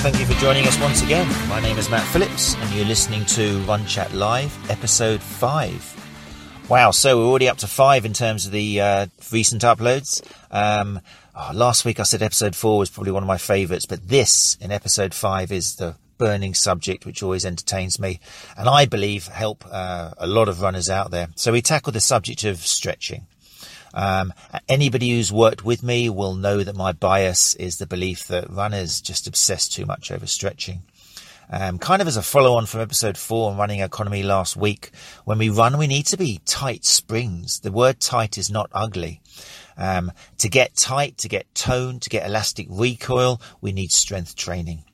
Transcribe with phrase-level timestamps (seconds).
[0.00, 1.26] Thank you for joining us once again.
[1.48, 6.66] My name is Matt Phillips, and you're listening to Run Chat Live, episode 5.
[6.68, 10.22] Wow, so we're already up to 5 in terms of the uh, recent uploads.
[10.52, 11.00] Um,
[11.34, 14.56] oh, last week I said episode 4 was probably one of my favourites, but this
[14.60, 18.20] in episode 5 is the burning subject which always entertains me
[18.56, 21.28] and I believe help uh, a lot of runners out there.
[21.34, 23.26] So we tackle the subject of stretching.
[23.94, 24.32] Um,
[24.68, 29.00] anybody who's worked with me will know that my bias is the belief that runners
[29.00, 30.82] just obsess too much over stretching.
[31.50, 34.90] Um, kind of as a follow on from episode four on running economy last week,
[35.24, 37.60] when we run, we need to be tight springs.
[37.60, 39.22] The word tight is not ugly.
[39.78, 44.84] Um, to get tight, to get tone, to get elastic recoil, we need strength training.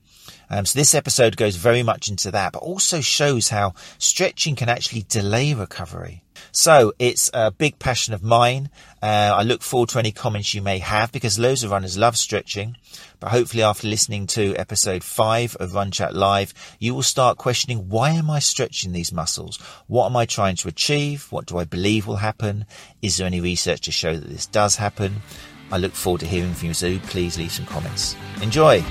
[0.51, 4.69] Um, so this episode goes very much into that, but also shows how stretching can
[4.69, 6.23] actually delay recovery.
[6.53, 8.71] So it's a big passion of mine.
[9.03, 12.17] Uh, I look forward to any comments you may have because loads of runners love
[12.17, 12.77] stretching.
[13.21, 17.89] But hopefully after listening to episode five of Run Chat Live, you will start questioning
[17.89, 19.57] why am I stretching these muscles?
[19.87, 21.27] What am I trying to achieve?
[21.31, 22.67] What do I believe will happen?
[23.03, 25.23] Is there any research to show that this does happen?
[25.73, 28.15] I look forward to hearing from you, so please leave some comments.
[28.43, 28.85] Enjoy!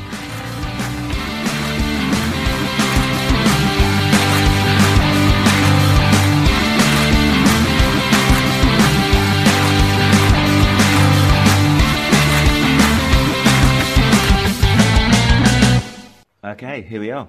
[16.53, 17.27] Okay, here we are.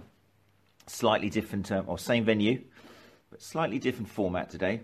[0.87, 2.63] Slightly different, um, or same venue,
[3.31, 4.83] but slightly different format today,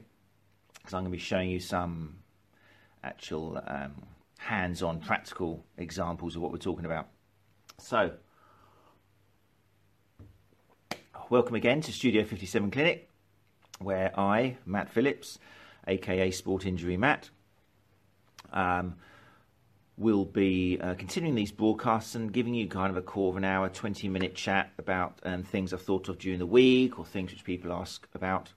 [0.72, 2.20] because I'm going to be showing you some
[3.04, 3.92] actual um,
[4.38, 7.08] hands-on, practical examples of what we're talking about.
[7.76, 8.12] So,
[11.28, 13.10] welcome again to Studio 57 Clinic,
[13.78, 15.38] where I, Matt Phillips,
[15.86, 17.28] aka Sport Injury Matt,
[18.54, 18.94] um,
[20.00, 23.44] we'll be uh, continuing these broadcasts and giving you kind of a quarter of an
[23.44, 27.30] hour, 20 minute chat about um, things I've thought of during the week or things
[27.30, 28.48] which people ask about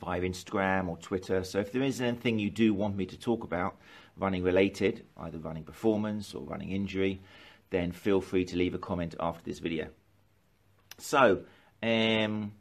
[0.00, 1.44] via Instagram or Twitter.
[1.44, 3.76] So if there is anything you do want me to talk about
[4.16, 7.20] running related, either running performance or running injury,
[7.68, 9.88] then feel free to leave a comment after this video.
[10.96, 11.42] So,
[11.82, 12.52] um,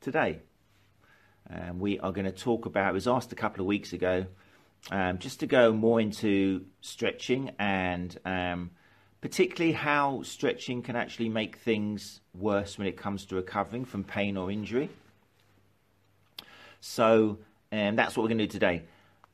[0.00, 0.40] today
[1.48, 4.26] um, we are going to talk about, I was asked a couple of weeks ago,
[4.90, 8.70] um, just to go more into stretching and um,
[9.20, 14.36] particularly how stretching can actually make things worse when it comes to recovering from pain
[14.36, 14.88] or injury.
[16.80, 17.38] So
[17.72, 18.82] um, that's what we're going to do today.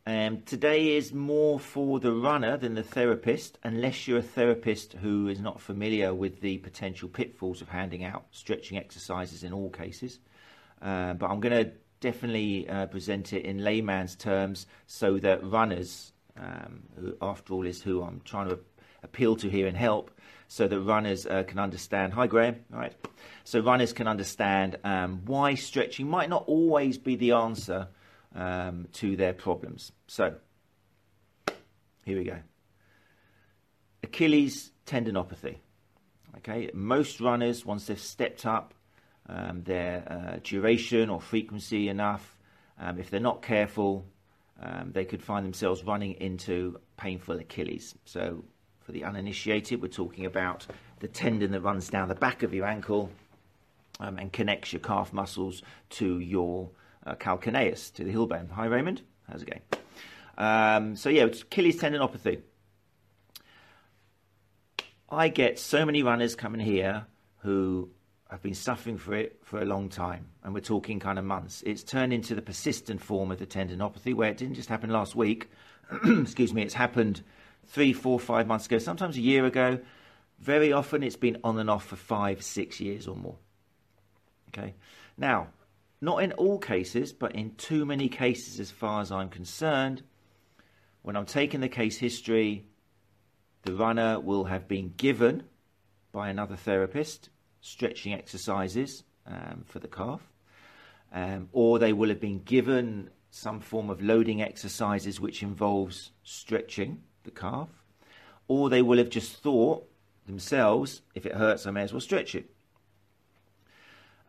[0.06, 5.28] Um, today is more for the runner than the therapist, unless you're a therapist who
[5.28, 10.18] is not familiar with the potential pitfalls of handing out stretching exercises in all cases.
[10.82, 11.72] Uh, but I'm going to
[12.04, 17.80] definitely uh, present it in layman's terms so that runners, um, who after all is
[17.80, 18.58] who I'm trying to
[19.02, 20.10] appeal to here and help,
[20.46, 22.12] so that runners uh, can understand.
[22.12, 22.56] Hi, Graham.
[22.74, 22.94] All right.
[23.44, 27.88] So runners can understand um, why stretching might not always be the answer
[28.34, 29.90] um, to their problems.
[30.06, 30.34] So
[32.04, 32.36] here we go.
[34.02, 35.56] Achilles tendinopathy.
[36.36, 38.74] Okay, most runners, once they've stepped up
[39.28, 42.36] um, their uh, duration or frequency enough.
[42.78, 44.04] Um, if they're not careful,
[44.60, 47.94] um, they could find themselves running into painful Achilles.
[48.04, 48.44] So,
[48.80, 50.66] for the uninitiated, we're talking about
[51.00, 53.10] the tendon that runs down the back of your ankle
[53.98, 56.70] um, and connects your calf muscles to your
[57.06, 58.50] uh, calcaneus, to the heel bone.
[58.52, 59.02] Hi, Raymond.
[59.28, 59.62] How's it going?
[60.36, 62.42] Um, so, yeah, it's Achilles tendinopathy.
[65.08, 67.06] I get so many runners coming here
[67.38, 67.90] who
[68.30, 71.62] I've been suffering for it for a long time, and we're talking kind of months.
[71.66, 75.14] It's turned into the persistent form of the tendinopathy, where it didn't just happen last
[75.14, 75.50] week.
[76.04, 77.22] excuse me, it's happened
[77.66, 79.78] three, four, five months ago, sometimes a year ago.
[80.38, 83.36] Very often, it's been on and off for five, six years or more.
[84.48, 84.74] Okay,
[85.18, 85.48] now,
[86.00, 90.02] not in all cases, but in too many cases, as far as I'm concerned,
[91.02, 92.66] when I'm taking the case history,
[93.62, 95.44] the runner will have been given
[96.10, 97.28] by another therapist
[97.64, 100.20] stretching exercises um, for the calf,
[101.14, 107.02] um, or they will have been given some form of loading exercises which involves stretching
[107.22, 107.70] the calf,
[108.48, 109.88] or they will have just thought
[110.26, 112.50] themselves, if it hurts, I may as well stretch it.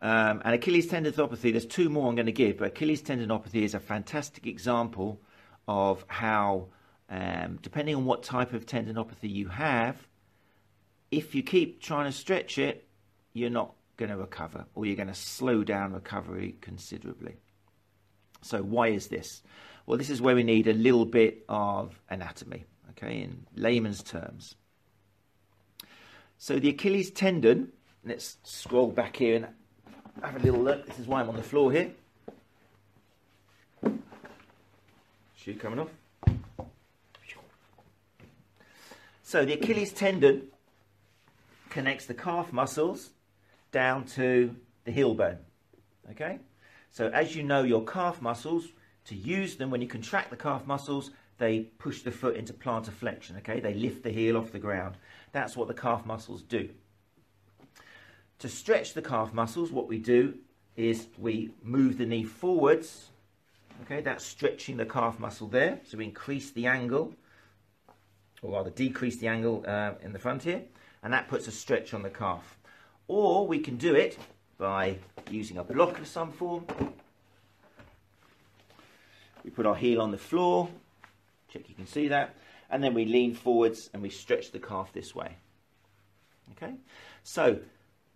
[0.00, 3.74] Um, and Achilles tendinopathy, there's two more I'm going to give, but Achilles tendinopathy is
[3.74, 5.20] a fantastic example
[5.68, 6.68] of how,
[7.10, 10.08] um, depending on what type of tendinopathy you have,
[11.10, 12.85] if you keep trying to stretch it,
[13.36, 17.36] you're not going to recover or you're going to slow down recovery considerably.
[18.42, 19.42] So, why is this?
[19.86, 24.54] Well, this is where we need a little bit of anatomy, okay, in layman's terms.
[26.38, 27.72] So the Achilles tendon,
[28.04, 29.46] let's scroll back here and
[30.22, 30.86] have a little look.
[30.86, 31.90] This is why I'm on the floor here.
[35.36, 35.88] Shoe coming off.
[39.22, 40.48] So the Achilles tendon
[41.70, 43.10] connects the calf muscles
[43.72, 44.54] down to
[44.84, 45.38] the heel bone.
[46.10, 46.38] Okay?
[46.90, 48.68] So as you know your calf muscles,
[49.06, 52.92] to use them when you contract the calf muscles, they push the foot into plantar
[52.92, 53.60] flexion, okay?
[53.60, 54.96] They lift the heel off the ground.
[55.32, 56.70] That's what the calf muscles do.
[58.40, 60.34] To stretch the calf muscles, what we do
[60.76, 63.10] is we move the knee forwards,
[63.82, 64.00] okay?
[64.00, 65.80] That's stretching the calf muscle there.
[65.86, 67.14] So we increase the angle,
[68.42, 70.62] or rather decrease the angle uh, in the front here,
[71.02, 72.58] and that puts a stretch on the calf.
[73.08, 74.18] Or we can do it
[74.58, 74.98] by
[75.30, 76.66] using a block of some form.
[79.44, 80.68] We put our heel on the floor,
[81.48, 82.34] check you can see that,
[82.68, 85.36] and then we lean forwards and we stretch the calf this way.
[86.52, 86.74] Okay,
[87.22, 87.58] so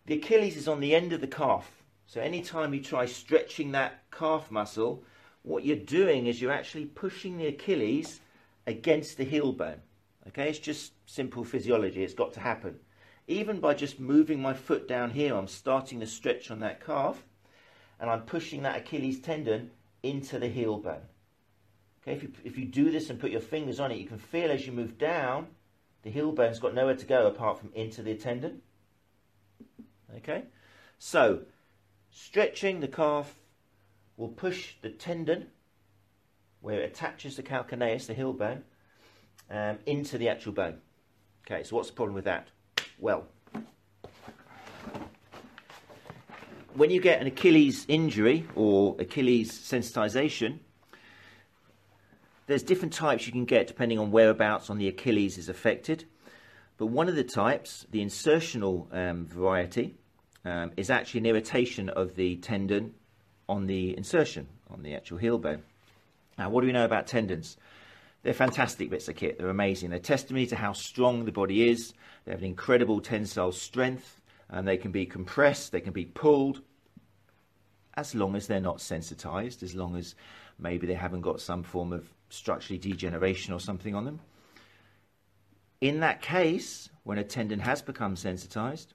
[0.07, 1.71] the Achilles is on the end of the calf.
[2.07, 5.05] So anytime you try stretching that calf muscle,
[5.43, 8.21] what you're doing is you're actually pushing the Achilles
[8.67, 9.81] against the heel bone.
[10.29, 12.79] Okay, it's just simple physiology, it's got to happen.
[13.31, 17.23] Even by just moving my foot down here, I'm starting the stretch on that calf
[18.01, 19.71] and I'm pushing that Achilles tendon
[20.03, 21.03] into the heel bone.
[22.03, 24.19] Okay, if you, if you do this and put your fingers on it, you can
[24.19, 25.47] feel as you move down,
[26.03, 28.63] the heel bone's got nowhere to go apart from into the tendon.
[30.17, 30.43] Okay,
[30.99, 31.43] so
[32.11, 33.37] stretching the calf
[34.17, 35.47] will push the tendon
[36.63, 38.65] where it attaches the calcaneus, the heel bone,
[39.49, 40.79] um, into the actual bone.
[41.47, 42.49] Okay, so what's the problem with that?
[43.01, 43.27] Well,
[46.75, 50.59] when you get an Achilles injury or Achilles sensitization,
[52.47, 56.05] there's different types you can get depending on whereabouts on the Achilles is affected.
[56.77, 59.95] But one of the types, the insertional um, variety,
[60.45, 62.93] um, is actually an irritation of the tendon
[63.49, 65.63] on the insertion, on the actual heel bone.
[66.37, 67.57] Now, what do we know about tendons?
[68.23, 69.39] They're fantastic bits of kit.
[69.39, 69.91] They're amazing.
[69.91, 71.95] They're testimony to how strong the body is.
[72.25, 74.21] They have an incredible tensile strength,
[74.51, 76.61] and they can be compressed, they can be pulled,
[77.95, 80.15] as long as they're not sensitized, as long as
[80.59, 84.21] maybe they haven't got some form of structurally degeneration or something on them.
[85.81, 88.93] In that case, when a tendon has become sensitized,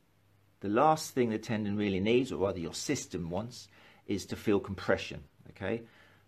[0.59, 3.67] the last thing the tendon really needs, or rather your system wants,
[4.05, 5.23] is to feel compression.
[5.49, 5.81] Okay?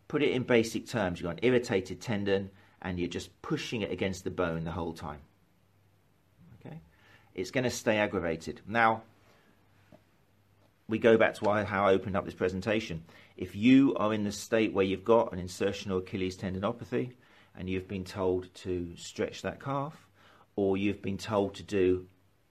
[0.08, 1.20] Put it in basic terms.
[1.20, 2.50] You've got an irritated tendon
[2.82, 5.20] and you're just pushing it against the bone the whole time.
[6.60, 6.80] Okay?
[7.34, 8.62] It's going to stay aggravated.
[8.68, 9.04] Now,
[10.88, 13.04] we go back to why, how I opened up this presentation.
[13.36, 17.12] If you are in the state where you've got an insertional Achilles tendinopathy
[17.56, 20.08] and you've been told to stretch that calf,
[20.56, 22.08] or you've been told to do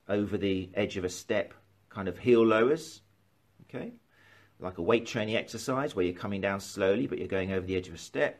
[0.07, 1.53] over the edge of a step
[1.89, 3.01] kind of heel lowers,
[3.63, 3.91] okay,
[4.59, 7.75] like a weight training exercise where you're coming down slowly but you're going over the
[7.75, 8.39] edge of a step,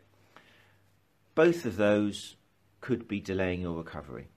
[1.37, 2.35] both of those
[2.81, 4.27] could be delaying your recovery.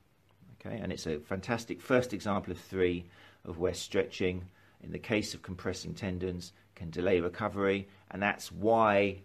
[0.60, 3.06] Okay, and it's a fantastic first example of three
[3.46, 4.44] of where stretching
[4.82, 9.18] in the case of compressing tendons, can delay recovery, and that's why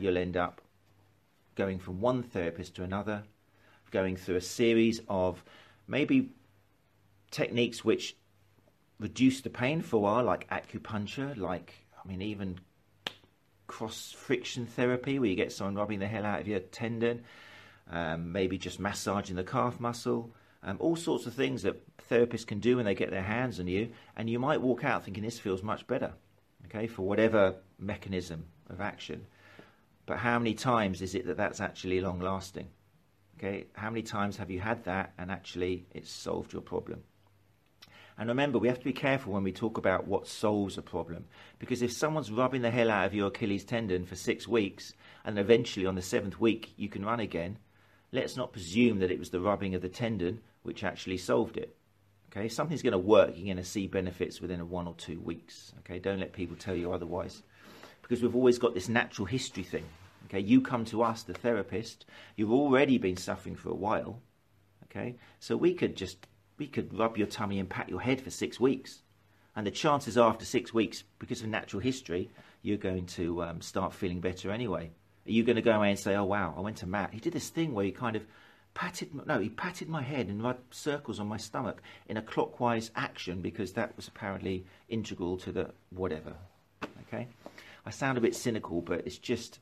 [0.00, 0.62] you'll end up
[1.56, 3.22] going from one therapist to another,
[3.90, 5.42] going through a series of
[5.86, 6.30] maybe
[7.30, 8.16] techniques which
[8.98, 12.58] reduce the pain for a while, like acupuncture, like, I mean, even
[13.70, 17.22] cross friction therapy, where you get someone rubbing the hell out of your tendon,
[17.88, 20.34] um, maybe just massaging the calf muscle,
[20.64, 23.68] um, all sorts of things that therapists can do when they get their hands on
[23.68, 26.12] you, and you might walk out thinking this feels much better,
[26.66, 29.24] okay, for whatever mechanism of action.
[30.04, 32.66] But how many times is it that that's actually long lasting?
[33.38, 37.04] Okay, how many times have you had that and actually it's solved your problem?
[38.20, 41.24] And remember, we have to be careful when we talk about what solves a problem.
[41.58, 44.92] Because if someone's rubbing the hell out of your Achilles tendon for six weeks
[45.24, 47.56] and eventually on the seventh week you can run again,
[48.12, 51.74] let's not presume that it was the rubbing of the tendon which actually solved it.
[52.30, 53.30] Okay, something's going to work.
[53.34, 55.72] You're going to see benefits within one or two weeks.
[55.78, 57.42] Okay, don't let people tell you otherwise,
[58.02, 59.86] because we've always got this natural history thing.
[60.26, 62.04] Okay, you come to us, the therapist.
[62.36, 64.20] You've already been suffering for a while.
[64.84, 66.26] Okay, so we could just
[66.60, 69.02] we could rub your tummy and pat your head for six weeks,
[69.56, 72.30] and the chances are after six weeks, because of natural history,
[72.62, 74.90] you're going to um, start feeling better anyway.
[75.26, 77.14] Are you going to go away and say, "Oh wow, I went to Matt.
[77.14, 78.26] He did this thing where he kind of
[78.72, 82.90] patted no he patted my head and rubbed circles on my stomach in a clockwise
[82.94, 86.34] action because that was apparently integral to the whatever.
[87.08, 87.26] Okay?
[87.84, 89.58] I sound a bit cynical but it's just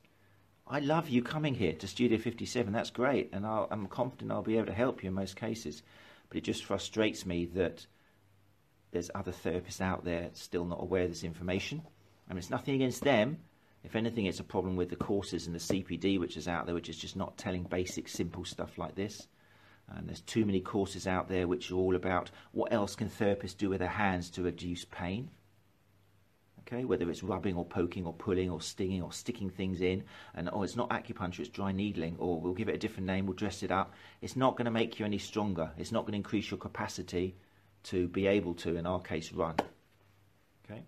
[0.67, 4.43] i love you coming here to studio 57 that's great and i am confident i'll
[4.43, 5.81] be able to help you in most cases
[6.29, 7.85] but it just frustrates me that
[8.91, 11.81] there's other therapists out there still not aware of this information.
[12.29, 13.39] I mean, it's nothing against them.
[13.83, 16.75] If anything, it's a problem with the courses and the CPD which is out there,
[16.75, 19.27] which is just not telling basic, simple stuff like this.
[19.87, 23.57] And there's too many courses out there which are all about what else can therapists
[23.57, 25.29] do with their hands to reduce pain.
[26.71, 30.03] Okay, whether it's rubbing or poking or pulling or stinging or sticking things in,
[30.35, 33.25] and oh, it's not acupuncture, it's dry needling, or we'll give it a different name,
[33.25, 33.93] we'll dress it up.
[34.21, 35.71] It's not going to make you any stronger.
[35.79, 37.35] It's not going to increase your capacity
[37.85, 39.55] to be able to, in our case, run.
[40.63, 40.83] Okay,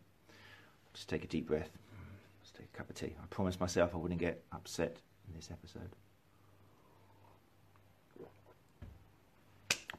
[0.93, 1.71] just take a deep breath.
[2.41, 3.15] Let's take a cup of tea.
[3.19, 4.97] I promised myself I wouldn't get upset
[5.27, 5.89] in this episode.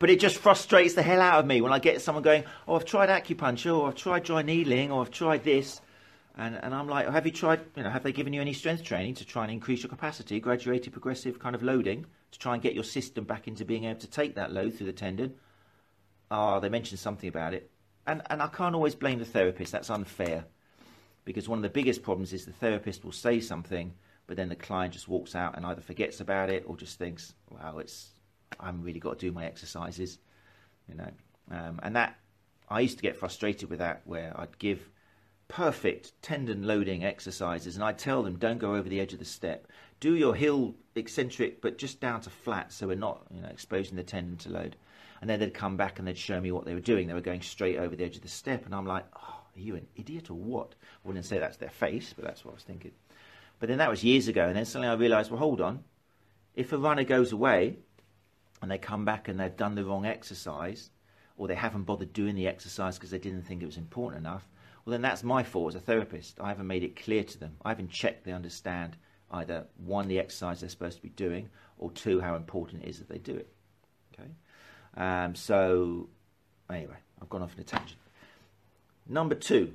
[0.03, 2.75] But it just frustrates the hell out of me when I get someone going, "Oh,
[2.75, 5.81] I've tried acupuncture, or I've tried dry needling, or I've tried this,"
[6.37, 7.61] and and I'm like, oh, "Have you tried?
[7.77, 10.41] You know, have they given you any strength training to try and increase your capacity,
[10.41, 14.01] graduated progressive kind of loading to try and get your system back into being able
[14.01, 15.37] to take that load through the tendon?"
[16.33, 17.71] Oh, they mentioned something about it,
[18.05, 19.71] and and I can't always blame the therapist.
[19.71, 20.47] That's unfair,
[21.25, 23.95] because one of the biggest problems is the therapist will say something,
[24.27, 27.35] but then the client just walks out and either forgets about it or just thinks,
[27.49, 28.12] "Wow, it's
[28.61, 30.19] I haven't really got to do my exercises,
[30.89, 31.11] you know.
[31.51, 32.19] Um, and that
[32.69, 34.89] I used to get frustrated with that, where I'd give
[35.49, 39.25] perfect tendon loading exercises, and I'd tell them, don't go over the edge of the
[39.25, 39.67] step.
[40.01, 43.97] Do your heel eccentric, but just down to flat, so we're not, you know, exposing
[43.97, 44.77] the tendon to load.
[45.21, 47.07] And then they'd come back and they'd show me what they were doing.
[47.07, 49.61] They were going straight over the edge of the step, and I'm like, oh, are
[49.61, 50.75] you an idiot or what?
[51.05, 52.93] I wouldn't say that's their face, but that's what I was thinking.
[53.61, 55.85] But then that was years ago, and then suddenly I realised, well, hold on.
[56.57, 57.77] If a runner goes away
[58.63, 60.91] and they come back and they've done the wrong exercise,
[61.37, 64.49] or they haven't bothered doing the exercise because they didn't think it was important enough,
[64.85, 66.41] well, then that's my fault as a therapist.
[66.41, 67.57] I haven't made it clear to them.
[67.65, 68.97] I haven't checked they understand
[69.31, 72.99] either one, the exercise they're supposed to be doing, or two, how important it is
[72.99, 73.49] that they do it.
[74.15, 74.31] Okay?
[74.97, 76.09] Um, so,
[76.71, 77.99] anyway, I've gone off on a tangent.
[79.09, 79.75] Number two,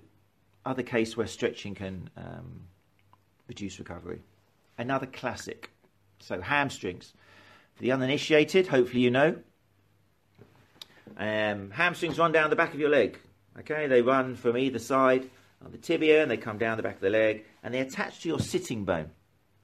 [0.66, 2.62] other case where stretching can um,
[3.48, 4.22] reduce recovery.
[4.78, 5.72] Another classic.
[6.20, 7.14] So, hamstrings.
[7.78, 9.36] For the uninitiated, hopefully you know.
[11.16, 13.20] Um, hamstrings run down the back of your leg.
[13.60, 15.30] Okay, they run from either side
[15.64, 18.22] of the tibia and they come down the back of the leg and they attach
[18.22, 19.12] to your sitting bone.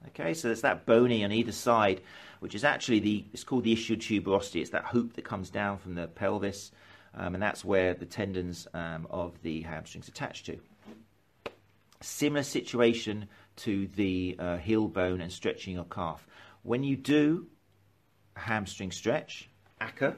[0.08, 2.02] Okay, so there's that bony on either side,
[2.38, 4.60] which is actually the it's called the ischial tuberosity.
[4.60, 6.70] It's that hoop that comes down from the pelvis,
[7.14, 10.58] um, and that's where the tendons um, of the hamstrings attach to.
[12.00, 16.28] Similar situation to the uh, heel bone and stretching your calf.
[16.62, 17.48] When you do
[18.36, 19.48] hamstring stretch,
[19.80, 20.16] ACA.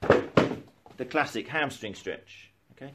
[0.00, 2.50] The classic hamstring stretch.
[2.72, 2.92] Okay,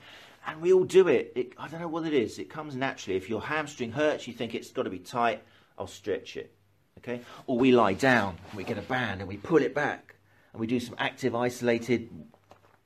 [0.47, 1.33] and we all do it.
[1.35, 1.53] it.
[1.57, 2.39] I don't know what it is.
[2.39, 3.17] It comes naturally.
[3.17, 5.41] If your hamstring hurts, you think it's got to be tight.
[5.77, 6.53] I'll stretch it.
[6.99, 10.15] Okay, or we lie down and we get a band and we pull it back
[10.51, 12.09] and we do some active, isolated.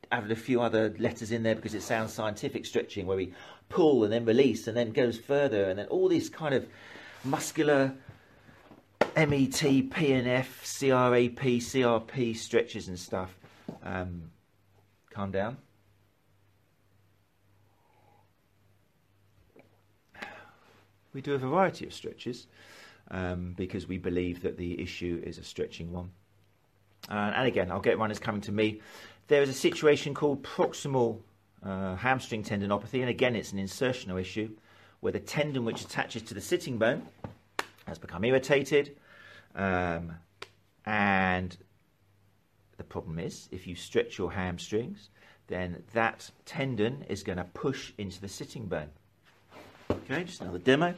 [0.09, 3.33] Added a few other letters in there because it sounds scientific stretching, where we
[3.67, 6.65] pull and then release and then goes further and then all this kind of
[7.25, 7.93] muscular
[9.17, 13.35] MET, PNF, CRAP, CRP stretches and stuff.
[13.83, 14.29] Um,
[15.09, 15.57] calm down.
[21.13, 22.45] We do a variety of stretches
[23.09, 26.11] um, because we believe that the issue is a stretching one.
[27.09, 28.81] Uh, and again, I'll get runners coming to me.
[29.29, 31.21] There is a situation called proximal
[31.63, 34.51] uh, hamstring tendinopathy, and again, it's an insertional issue
[34.99, 37.01] where the tendon which attaches to the sitting bone
[37.87, 38.95] has become irritated
[39.57, 40.13] um,
[40.85, 41.57] and
[42.77, 45.09] the problem is, if you stretch your hamstrings,
[45.47, 48.89] then that tendon is going to push into the sitting bone.
[49.89, 50.93] Okay, just another demo.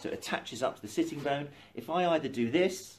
[0.00, 1.48] So it attaches up to the sitting bone.
[1.74, 2.98] If I either do this,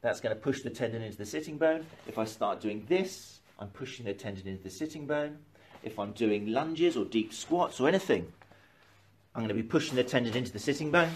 [0.00, 1.86] that's going to push the tendon into the sitting bone.
[2.06, 5.38] If I start doing this, I'm pushing the tendon into the sitting bone.
[5.82, 8.32] If I'm doing lunges or deep squats or anything,
[9.34, 11.12] I'm going to be pushing the tendon into the sitting bone.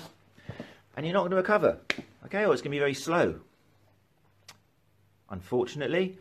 [0.97, 1.79] And you're not going to recover.
[2.27, 3.41] Okay, or it's going to be very slow.
[5.31, 6.19] Unfortunately,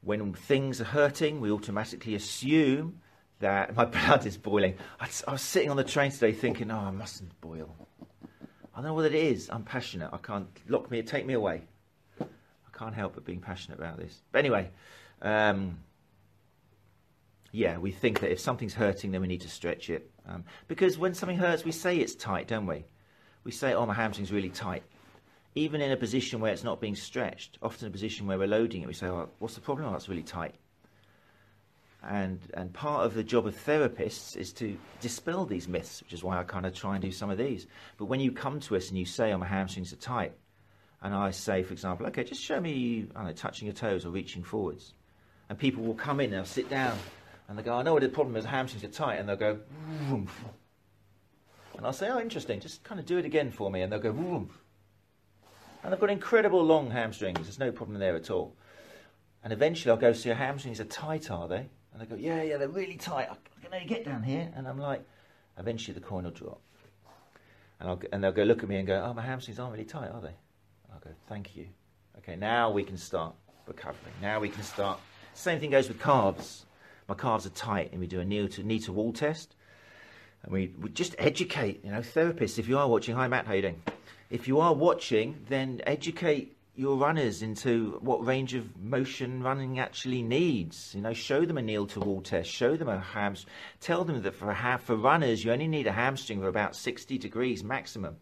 [0.00, 3.00] when things are hurting, we automatically assume
[3.40, 4.76] that my blood is boiling.
[5.00, 7.74] I, I, was sitting on the train today thinking, oh, I mustn't boil.
[8.74, 9.50] I don't know what it is.
[9.50, 10.10] I'm passionate.
[10.12, 11.62] I can't lock me, take me away.
[12.20, 14.22] I can't help but being passionate about this.
[14.32, 14.70] But anyway,
[15.22, 15.78] um,
[17.52, 20.10] yeah, we think that if something's hurting, then we need to stretch it.
[20.28, 22.84] Um, because when something hurts, we say it's tight, don't we?
[23.44, 24.82] We say, oh, my hamstring's really tight
[25.56, 28.82] even in a position where it's not being stretched, often a position where we're loading
[28.82, 29.88] it, we say, oh, what's the problem?
[29.88, 30.54] Oh, that's really tight.
[32.02, 36.22] And, and part of the job of therapists is to dispel these myths, which is
[36.22, 37.66] why I kind of try and do some of these.
[37.96, 40.34] But when you come to us and you say, oh, my hamstrings are tight,
[41.02, 44.10] and I say, for example, okay, just show me, I know, touching your toes or
[44.10, 44.92] reaching forwards.
[45.48, 46.98] and people will come in they'll sit down
[47.48, 49.58] and they go, I know what the problem is, hamstrings are tight, and they'll go,
[50.10, 50.28] and
[51.82, 54.12] I'll say, oh, interesting, just kind of do it again for me, and they'll go,
[54.12, 54.50] Vroom.
[55.86, 58.56] And they've got incredible long hamstrings, there's no problem there at all.
[59.44, 61.68] And eventually I'll go, so your hamstrings are tight, are they?
[61.92, 64.66] And they go, yeah, yeah, they're really tight, I can only get down here, and
[64.66, 65.04] I'm like,
[65.56, 66.60] eventually the coin will drop.
[67.78, 69.84] And, I'll, and they'll go look at me and go, oh, my hamstrings aren't really
[69.84, 70.26] tight, are they?
[70.26, 71.68] And I'll go, thank you.
[72.18, 73.34] Okay, now we can start
[73.68, 74.14] recovering.
[74.20, 74.98] Now we can start.
[75.34, 76.66] Same thing goes with calves
[77.08, 79.54] my calves are tight, and we do a knee to knee to wall test,
[80.42, 82.58] and we, we just educate, you know, therapists.
[82.58, 83.82] If you are watching, hi Matt, how you doing?
[84.30, 90.22] If you are watching, then educate your runners into what range of motion running actually
[90.22, 90.94] needs.
[90.94, 94.22] You know, show them a knee to wall test, show them a hamstring, tell them
[94.22, 98.16] that for ha- for runners you only need a hamstring for about 60 degrees maximum.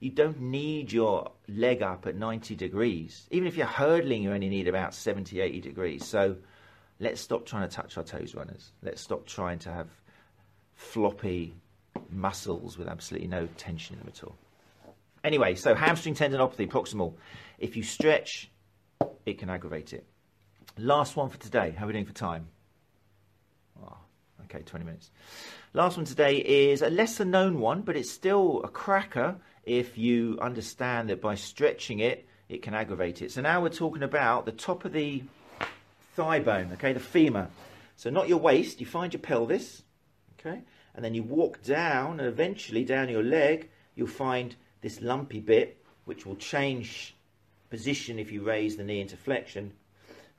[0.00, 3.26] You don't need your leg up at 90 degrees.
[3.30, 6.04] Even if you're hurdling, you only need about 70, 80 degrees.
[6.04, 6.36] So
[7.00, 8.72] Let's stop trying to touch our toes, runners.
[8.82, 9.88] Let's stop trying to have
[10.74, 11.54] floppy
[12.10, 14.36] muscles with absolutely no tension in them at all.
[15.28, 17.12] Anyway, so hamstring tendinopathy, proximal.
[17.58, 18.50] If you stretch,
[19.26, 20.06] it can aggravate it.
[20.78, 21.74] Last one for today.
[21.76, 22.48] How are we doing for time?
[23.84, 23.98] Oh,
[24.44, 25.10] okay, 20 minutes.
[25.74, 30.38] Last one today is a lesser known one, but it's still a cracker if you
[30.40, 33.30] understand that by stretching it, it can aggravate it.
[33.30, 35.22] So now we're talking about the top of the
[36.16, 37.48] thigh bone, okay, the femur.
[37.96, 39.82] So not your waist, you find your pelvis,
[40.40, 40.62] okay,
[40.94, 45.82] and then you walk down, and eventually down your leg, you'll find this lumpy bit,
[46.04, 47.14] which will change
[47.70, 49.72] position if you raise the knee into flexion.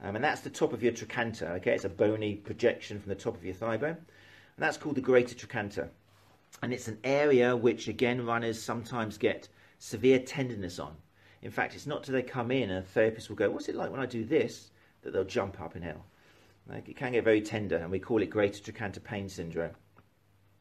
[0.01, 3.15] Um, and that's the top of your trochanter, okay, it's a bony projection from the
[3.15, 3.97] top of your thigh bone.
[3.97, 5.89] And that's called the greater trochanter.
[6.63, 10.95] And it's an area which, again, runners sometimes get severe tenderness on.
[11.41, 13.75] In fact, it's not till they come in and a therapist will go, What's it
[13.75, 14.71] like when I do this?
[15.01, 16.05] that they'll jump up in hell.
[16.67, 19.71] Like, it can get very tender, and we call it greater trochanter pain syndrome.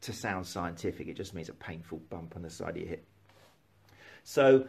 [0.03, 3.05] To sound scientific, it just means a painful bump on the side of your hip.
[4.31, 4.67] So,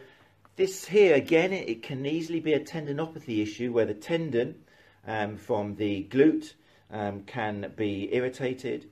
[0.56, 4.64] this here again, it, it can easily be a tendinopathy issue where the tendon
[5.06, 6.54] um, from the glute
[6.90, 8.90] um, can be irritated,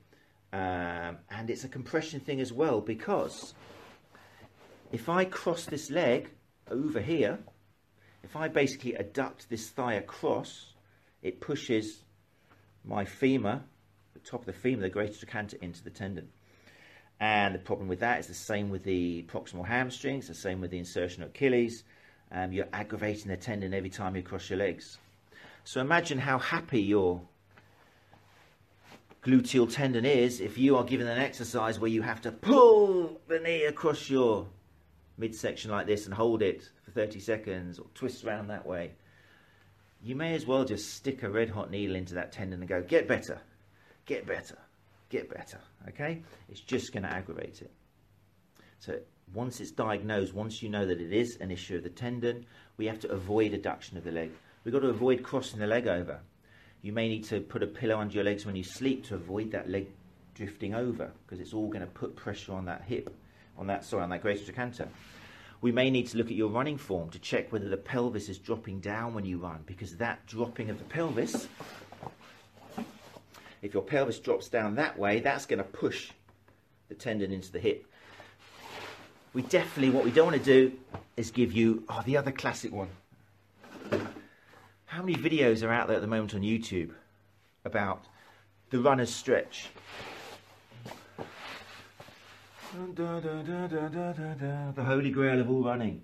[0.52, 3.54] um, and it's a compression thing as well because
[4.92, 6.32] if I cross this leg
[6.70, 7.40] over here,
[8.22, 10.74] if I basically adduct this thigh across,
[11.22, 12.04] it pushes
[12.84, 13.62] my femur,
[14.14, 16.28] the top of the femur, the greater trochanter, into the tendon.
[17.20, 20.72] And the problem with that is the same with the proximal hamstrings, the same with
[20.72, 21.84] the insertion of Achilles.
[22.32, 24.98] Um, you're aggravating the tendon every time you cross your legs.
[25.64, 27.22] So imagine how happy your
[29.24, 33.40] gluteal tendon is if you are given an exercise where you have to pull the
[33.40, 34.46] knee across your
[35.18, 38.92] midsection like this and hold it for 30 seconds or twist around that way,
[40.02, 42.82] you may as well just stick a red hot needle into that tendon and go,
[42.82, 43.40] get better,
[44.06, 44.58] get better,
[45.10, 45.60] get better.
[45.90, 46.22] Okay?
[46.50, 47.72] It's just going to aggravate it.
[48.80, 49.00] So
[49.34, 52.46] once it's diagnosed, once you know that it is an issue of the tendon,
[52.78, 54.32] we have to avoid adduction of the leg.
[54.64, 56.20] We've got to avoid crossing the leg over.
[56.82, 59.52] You may need to put a pillow under your legs when you sleep to avoid
[59.52, 59.88] that leg
[60.36, 63.14] drifting over because it's all going to put pressure on that hip,
[63.58, 64.88] on that sorry, on that greater trochanter.
[65.60, 68.38] We may need to look at your running form to check whether the pelvis is
[68.38, 71.48] dropping down when you run, because that dropping of the pelvis,
[73.62, 76.12] if your pelvis drops down that way, that's going to push
[76.90, 77.86] the tendon into the hip.
[79.34, 80.72] We definitely, what we don't want to do
[81.16, 82.90] is give you, oh, the other classic one.
[84.86, 86.92] How many videos are out there at the moment on YouTube
[87.66, 88.06] about
[88.70, 89.68] the runner's stretch?
[92.96, 96.04] The holy grail of all running.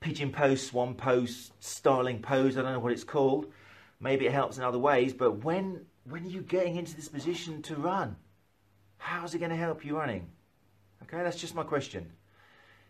[0.00, 3.52] Pigeon pose, swan pose, starling pose, I don't know what it's called.
[4.00, 7.62] Maybe it helps in other ways, but when when are you getting into this position
[7.62, 8.16] to run?
[8.98, 10.28] How's it going to help you running?
[11.02, 12.10] Okay, that's just my question.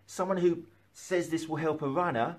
[0.06, 2.36] Someone who says this will help a runner,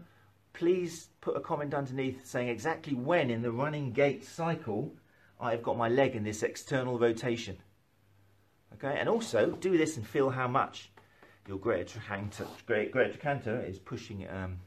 [0.53, 4.93] please put a comment underneath saying exactly when in the running gait cycle
[5.39, 7.57] I've got my leg in this external rotation.
[8.73, 10.91] Okay, and also do this and feel how much
[11.47, 14.57] your greater trochanter, great, greater trochanter is pushing um,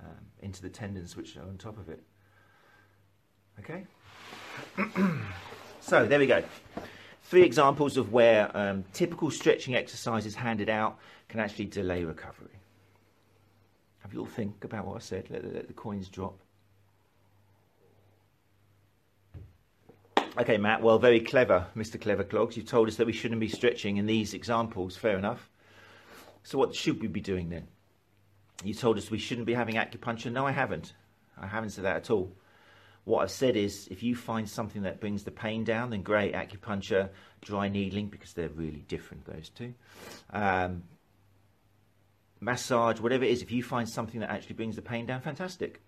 [0.00, 2.02] um, into the tendons which are on top of it.
[3.60, 3.84] Okay,
[5.82, 6.42] so there we go.
[7.24, 12.48] Three examples of where um, typical stretching exercises handed out can actually delay recovery.
[14.00, 15.30] Have you all think about what I said?
[15.30, 16.38] Let, let the coins drop.
[20.38, 22.00] Okay, Matt, well, very clever, Mr.
[22.00, 22.56] Clever Clogs.
[22.56, 24.96] You told us that we shouldn't be stretching in these examples.
[24.96, 25.50] Fair enough.
[26.42, 27.68] So, what should we be doing then?
[28.64, 30.32] You told us we shouldn't be having acupuncture.
[30.32, 30.94] No, I haven't.
[31.38, 32.32] I haven't said that at all.
[33.04, 36.34] What I've said is if you find something that brings the pain down, then great.
[36.34, 37.08] Acupuncture,
[37.40, 39.74] dry needling, because they're really different, those two.
[40.30, 40.84] Um,
[42.40, 45.80] massage, whatever it is, if you find something that actually brings the pain down, fantastic.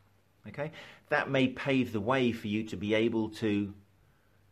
[0.49, 0.73] Okay?
[1.09, 3.73] That may pave the way for you to be able to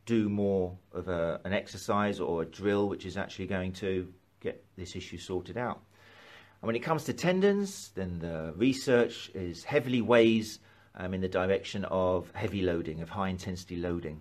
[0.06, 4.64] do more of a, an exercise or a drill which is actually going to get
[4.76, 5.80] this issue sorted out.
[6.60, 10.60] And when it comes to tendons, then the research is heavily weighs
[10.96, 14.20] um, in the direction of heavy loading, of high intensity loading.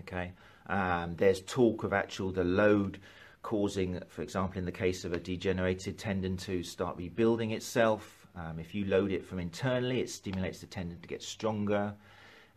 [0.00, 0.32] Okay,
[0.66, 2.98] um, there's talk of actual the load
[3.42, 8.26] causing, for example, in the case of a degenerated tendon to start rebuilding itself.
[8.34, 11.94] Um, if you load it from internally, it stimulates the tendon to get stronger.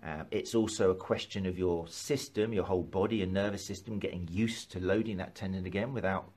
[0.04, 4.28] Um, it's also a question of your system, your whole body and nervous system getting
[4.32, 6.32] used to loading that tendon again without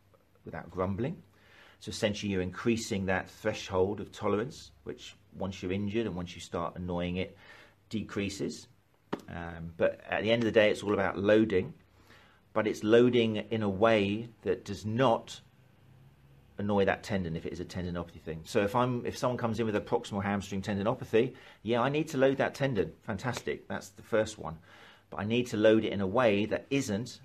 [0.45, 1.23] without grumbling.
[1.83, 6.40] So essentially, you're increasing that threshold of tolerance, which once you're injured and once you
[6.40, 7.37] start annoying it,
[7.88, 8.68] decreases.
[9.29, 11.75] Um, but at the end of the day, it's all about loading,
[12.53, 15.40] but it's loading in a way that does not
[16.57, 18.42] annoy that tendon if it is a tendinopathy thing.
[18.45, 22.07] So if I'm if someone comes in with a proximal hamstring tendinopathy, yeah, I need
[22.11, 22.92] to load that tendon.
[23.03, 24.57] Fantastic, that's the first one.
[25.11, 27.18] But I need to load it in a way that isn't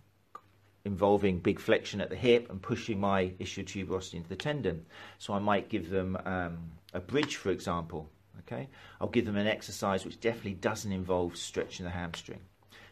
[0.87, 4.85] involving big flexion at the hip and pushing my ischial tuberosity into the tendon.
[5.19, 6.57] So I might give them um,
[6.93, 8.09] a bridge, for example.
[8.39, 8.69] Okay,
[9.01, 12.39] I'll give them an exercise which definitely doesn't involve stretching the hamstring.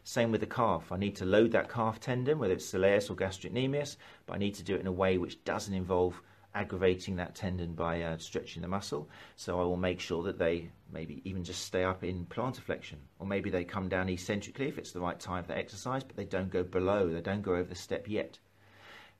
[0.04, 0.92] Same with the calf.
[0.92, 4.56] I need to load that calf tendon, whether it's soleus or gastrocnemius, but I need
[4.56, 6.22] to do it in a way which doesn't involve
[6.56, 9.10] aggravating that tendon by uh, stretching the muscle.
[9.36, 13.00] So I will make sure that they maybe even just stay up in plantar flexion,
[13.20, 16.26] or maybe they come down eccentrically if it's the right time for exercise, but they
[16.26, 18.40] don't go below, they don't go over the step yet.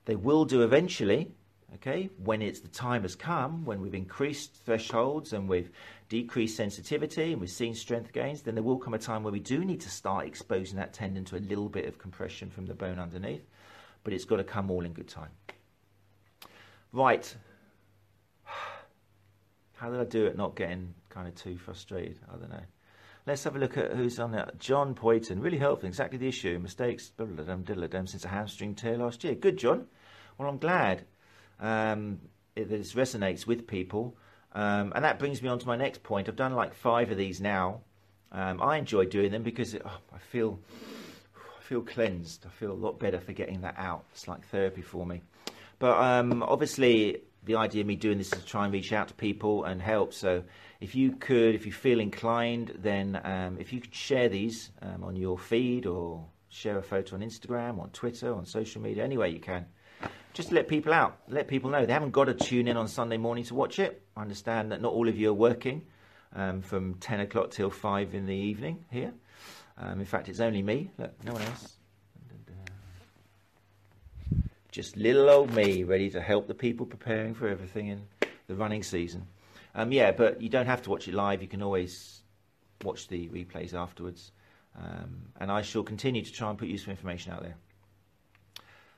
[0.06, 1.32] They will do eventually,
[1.74, 5.70] okay, when it's the time has come, when we've increased thresholds and we've
[6.08, 9.40] decreased sensitivity and we've seen strength gains, then there will come a time where we
[9.40, 12.74] do need to start exposing that tendon to a little bit of compression from the
[12.74, 13.44] bone underneath,
[14.04, 15.30] but it's got to come all in good time.
[16.96, 17.36] Right.
[19.74, 22.18] How did I do it not getting kind of too frustrated?
[22.26, 22.64] I don't know.
[23.26, 24.50] Let's have a look at who's on there.
[24.58, 25.88] John Poyton, really helpful.
[25.88, 26.58] Exactly the issue.
[26.58, 28.04] Mistakes, Blah blah blah.
[28.06, 29.34] since a hamstring tear last year.
[29.34, 29.88] Good, John.
[30.38, 31.04] Well, I'm glad
[31.60, 32.18] um,
[32.54, 34.16] it, this resonates with people.
[34.54, 36.30] Um, and that brings me on to my next point.
[36.30, 37.82] I've done like five of these now.
[38.32, 40.58] Um, I enjoy doing them because it, oh, I feel
[41.58, 42.46] I feel cleansed.
[42.46, 44.06] I feel a lot better for getting that out.
[44.12, 45.20] It's like therapy for me.
[45.78, 49.08] But um, obviously, the idea of me doing this is to try and reach out
[49.08, 50.12] to people and help.
[50.12, 50.42] So
[50.80, 55.04] if you could, if you feel inclined, then um, if you could share these um,
[55.04, 59.28] on your feed or share a photo on Instagram, on Twitter, on social media, anywhere
[59.28, 59.66] you can,
[60.32, 61.86] just let people out, let people know.
[61.86, 64.02] They haven't got to tune in on Sunday morning to watch it.
[64.16, 65.82] I understand that not all of you are working
[66.34, 69.14] um, from 10 o'clock till 5 in the evening here.
[69.78, 70.90] Um, in fact, it's only me.
[70.98, 71.75] Look, no one else.
[74.76, 78.02] Just little old me ready to help the people preparing for everything in
[78.46, 79.26] the running season.
[79.74, 81.40] Um, yeah, but you don't have to watch it live.
[81.40, 82.20] You can always
[82.84, 84.32] watch the replays afterwards.
[84.78, 87.54] Um, and I shall continue to try and put useful information out there.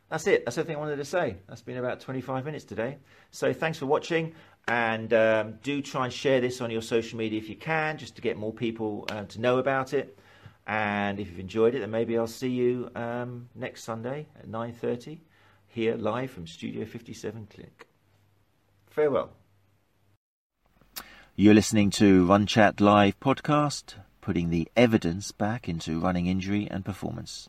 [0.08, 0.44] That's it.
[0.44, 1.36] That's everything I wanted to say.
[1.46, 2.98] That's been about 25 minutes today.
[3.30, 4.34] So thanks for watching.
[4.66, 8.16] And um, do try and share this on your social media if you can, just
[8.16, 10.18] to get more people uh, to know about it.
[10.66, 15.20] And if you've enjoyed it, then maybe I'll see you um, next Sunday at 9.30
[15.68, 17.86] here live from Studio 57 Clinic.
[18.88, 19.30] Farewell.
[21.36, 26.84] You're listening to Run Chat Live podcast, putting the evidence back into running injury and
[26.84, 27.48] performance.